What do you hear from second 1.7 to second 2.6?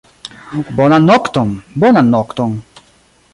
bonan nokton.